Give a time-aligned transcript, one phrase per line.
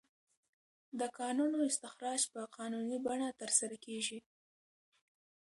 [0.99, 4.19] د کانونو استخراج په قانوني بڼه ترسره کیږي.